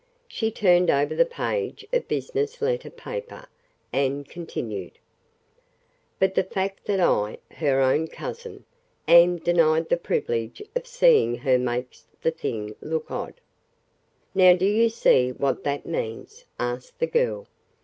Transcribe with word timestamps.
She 0.27 0.49
turned 0.49 0.89
over 0.89 1.13
the 1.13 1.25
page 1.27 1.85
of 1.93 2.07
business 2.07 2.59
letter 2.59 2.89
paper, 2.89 3.45
and 3.93 4.27
continued: 4.27 4.93
"'But 6.17 6.33
the 6.33 6.43
fact 6.43 6.85
that 6.85 6.99
I, 6.99 7.37
her 7.51 7.79
own 7.81 8.07
cousin, 8.07 8.65
am 9.07 9.37
denied 9.37 9.89
the 9.89 9.97
privilege 9.97 10.63
of 10.75 10.87
seeing 10.87 11.35
her 11.35 11.59
makes 11.59 12.07
the 12.23 12.31
thing 12.31 12.75
look 12.81 13.11
odd.' 13.11 13.41
"Now 14.33 14.55
do 14.55 14.65
you 14.65 14.89
see 14.89 15.33
what 15.33 15.63
that 15.65 15.85
means?" 15.85 16.45
asked 16.59 16.97
the 16.97 17.05
girl. 17.05 17.45